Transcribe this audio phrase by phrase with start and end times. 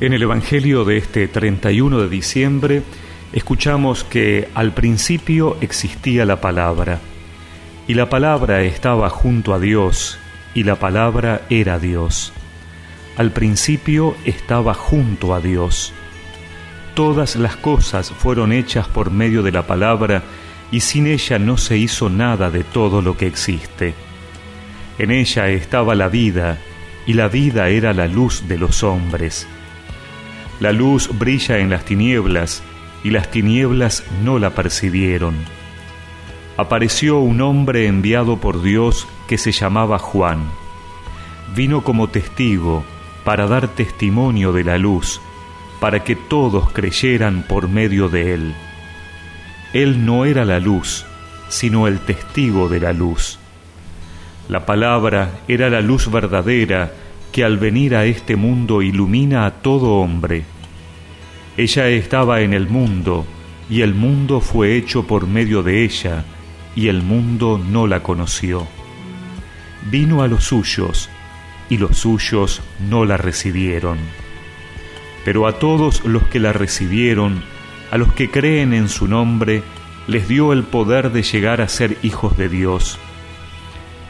[0.00, 2.82] En el Evangelio de este 31 de diciembre
[3.34, 7.00] escuchamos que al principio existía la palabra,
[7.86, 10.18] y la palabra estaba junto a Dios,
[10.54, 12.32] y la palabra era Dios.
[13.18, 15.92] Al principio estaba junto a Dios.
[16.94, 20.22] Todas las cosas fueron hechas por medio de la palabra,
[20.72, 23.92] y sin ella no se hizo nada de todo lo que existe.
[24.98, 26.56] En ella estaba la vida,
[27.06, 29.46] y la vida era la luz de los hombres.
[30.60, 32.62] La luz brilla en las tinieblas,
[33.02, 35.34] y las tinieblas no la percibieron.
[36.58, 40.44] Apareció un hombre enviado por Dios que se llamaba Juan.
[41.56, 42.84] Vino como testigo
[43.24, 45.20] para dar testimonio de la luz,
[45.80, 48.54] para que todos creyeran por medio de él.
[49.72, 51.06] Él no era la luz,
[51.48, 53.38] sino el testigo de la luz.
[54.48, 56.92] La palabra era la luz verdadera
[57.32, 60.44] que al venir a este mundo ilumina a todo hombre.
[61.56, 63.26] Ella estaba en el mundo,
[63.68, 66.24] y el mundo fue hecho por medio de ella,
[66.74, 68.66] y el mundo no la conoció.
[69.90, 71.08] Vino a los suyos,
[71.68, 73.98] y los suyos no la recibieron.
[75.24, 77.42] Pero a todos los que la recibieron,
[77.90, 79.62] a los que creen en su nombre,
[80.06, 82.98] les dio el poder de llegar a ser hijos de Dios.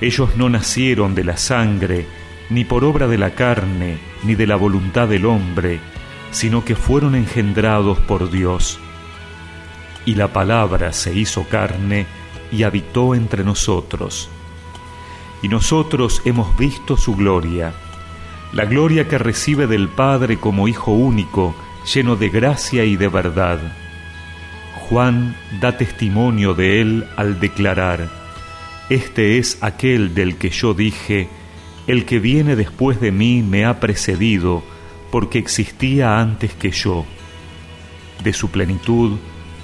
[0.00, 2.06] Ellos no nacieron de la sangre,
[2.50, 5.80] ni por obra de la carne, ni de la voluntad del hombre,
[6.30, 8.78] sino que fueron engendrados por Dios.
[10.04, 12.06] Y la palabra se hizo carne
[12.52, 14.28] y habitó entre nosotros.
[15.42, 17.72] Y nosotros hemos visto su gloria,
[18.52, 21.54] la gloria que recibe del Padre como Hijo único,
[21.92, 23.58] lleno de gracia y de verdad.
[24.88, 28.08] Juan da testimonio de él al declarar,
[28.90, 31.28] Este es aquel del que yo dije,
[31.86, 34.62] el que viene después de mí me ha precedido,
[35.10, 37.04] porque existía antes que yo.
[38.22, 39.18] De su plenitud,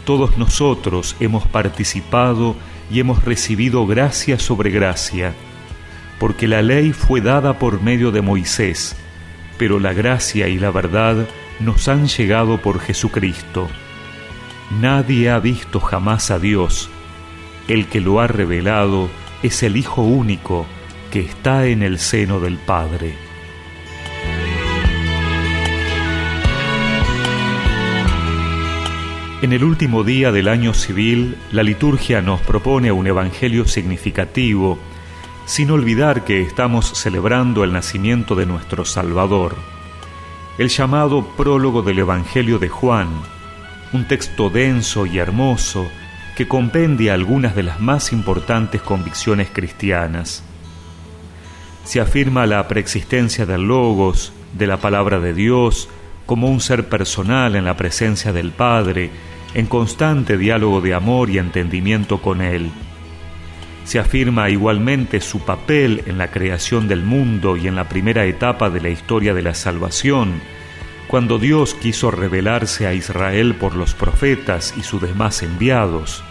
[0.05, 2.57] todos nosotros hemos participado
[2.91, 5.35] y hemos recibido gracia sobre gracia,
[6.19, 8.97] porque la ley fue dada por medio de Moisés,
[9.57, 11.27] pero la gracia y la verdad
[11.61, 13.69] nos han llegado por Jesucristo.
[14.81, 16.91] Nadie ha visto jamás a Dios.
[17.69, 19.09] El que lo ha revelado
[19.43, 20.67] es el Hijo único,
[21.11, 23.15] que está en el seno del Padre.
[29.43, 34.79] En el último día del año civil, la liturgia nos propone un evangelio significativo,
[35.47, 39.57] sin olvidar que estamos celebrando el nacimiento de nuestro Salvador.
[40.59, 43.09] El llamado prólogo del Evangelio de Juan,
[43.93, 45.91] un texto denso y hermoso
[46.37, 50.45] que compendia algunas de las más importantes convicciones cristianas
[51.85, 55.89] se afirma la preexistencia del Logos, de la palabra de Dios,
[56.27, 59.11] como un ser personal en la presencia del Padre,
[59.55, 62.71] en constante diálogo de amor y entendimiento con Él.
[63.85, 68.71] Se afirma igualmente su papel en la creación del mundo y en la primera etapa
[68.71, 70.41] de la historia de la salvación,
[71.09, 76.23] cuando Dios quiso revelarse a Israel por los profetas y sus demás enviados.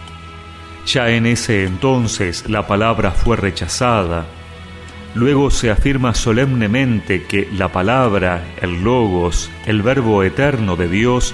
[0.85, 4.25] Ya en ese entonces la palabra fue rechazada,
[5.15, 11.33] Luego se afirma solemnemente que la palabra, el logos, el verbo eterno de Dios,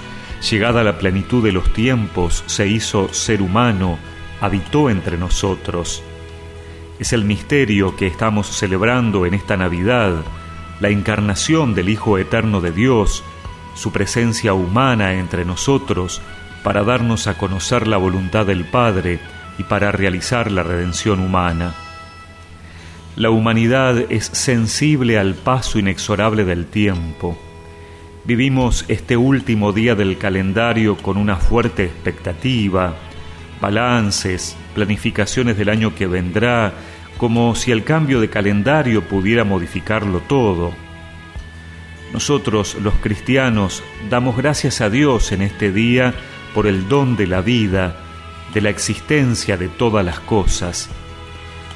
[0.50, 4.00] llegada a la plenitud de los tiempos, se hizo ser humano,
[4.40, 6.03] habitó entre nosotros.
[7.00, 10.24] Es el misterio que estamos celebrando en esta Navidad,
[10.80, 13.24] la encarnación del Hijo Eterno de Dios,
[13.75, 16.22] su presencia humana entre nosotros,
[16.64, 19.19] para darnos a conocer la voluntad del Padre
[19.58, 21.75] y para realizar la redención humana.
[23.18, 27.38] La humanidad es sensible al paso inexorable del tiempo.
[28.26, 32.94] Vivimos este último día del calendario con una fuerte expectativa,
[33.62, 36.74] balances, planificaciones del año que vendrá,
[37.18, 40.73] como si el cambio de calendario pudiera modificarlo todo.
[42.12, 46.14] Nosotros, los cristianos, damos gracias a Dios en este día
[46.53, 47.96] por el don de la vida,
[48.53, 50.90] de la existencia de todas las cosas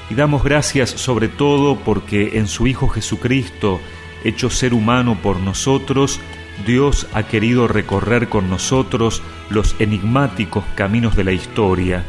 [0.09, 3.79] y damos gracias sobre todo porque en su Hijo Jesucristo,
[4.23, 6.19] hecho ser humano por nosotros,
[6.65, 12.03] Dios ha querido recorrer con nosotros los enigmáticos caminos de la historia,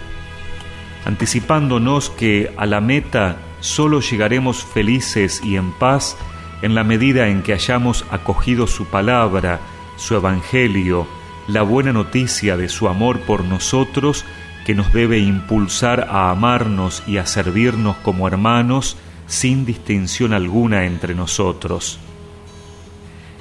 [1.04, 6.16] anticipándonos que a la meta solo llegaremos felices y en paz
[6.62, 9.60] en la medida en que hayamos acogido su palabra,
[9.96, 11.06] su evangelio,
[11.46, 14.24] la buena noticia de su amor por nosotros
[14.64, 18.96] que nos debe impulsar a amarnos y a servirnos como hermanos
[19.26, 21.98] sin distinción alguna entre nosotros.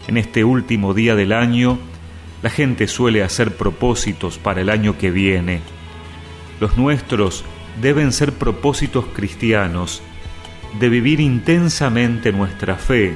[0.07, 1.77] en este último día del año,
[2.41, 5.61] la gente suele hacer propósitos para el año que viene.
[6.59, 7.43] Los nuestros
[7.81, 10.01] deben ser propósitos cristianos,
[10.79, 13.15] de vivir intensamente nuestra fe,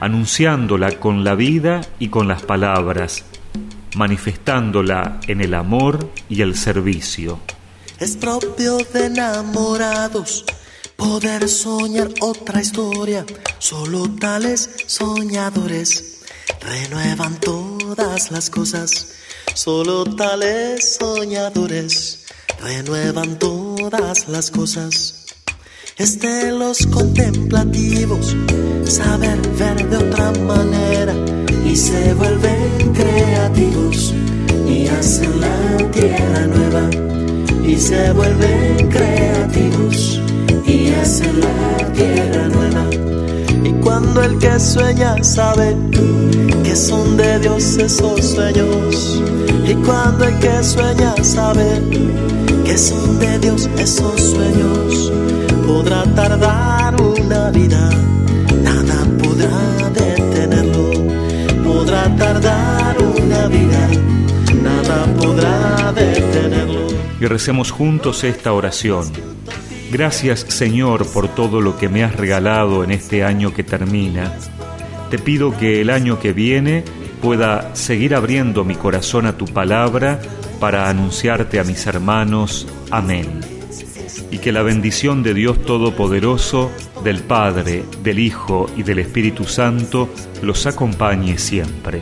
[0.00, 3.24] anunciándola con la vida y con las palabras,
[3.96, 7.40] manifestándola en el amor y el servicio.
[7.98, 10.44] Es propio de enamorados
[10.96, 13.24] poder soñar otra historia,
[13.58, 16.18] solo tales soñadores
[16.60, 19.14] renuevan todas las cosas,
[19.54, 22.26] solo tales soñadores
[22.60, 25.26] renuevan todas las cosas.
[25.96, 28.36] Es de los contemplativos
[28.84, 31.14] saber ver de otra manera
[31.64, 32.94] y se vuelven
[37.68, 40.20] y se vuelven creativos
[40.66, 42.84] y hacen la tierra nueva.
[43.64, 45.76] Y cuando el que sueña sabe
[46.64, 49.22] que son de Dios esos sueños,
[49.66, 51.82] y cuando el que sueña sabe
[52.64, 55.12] que son de Dios esos sueños,
[55.66, 57.90] podrá tardar una vida,
[67.20, 69.12] Y recemos juntos esta oración.
[69.90, 74.32] Gracias Señor por todo lo que me has regalado en este año que termina.
[75.10, 76.84] Te pido que el año que viene
[77.22, 80.20] pueda seguir abriendo mi corazón a tu palabra
[80.60, 82.66] para anunciarte a mis hermanos.
[82.90, 83.40] Amén
[84.30, 86.70] y que la bendición de Dios Todopoderoso,
[87.04, 90.08] del Padre, del Hijo y del Espíritu Santo
[90.42, 92.00] los acompañe siempre.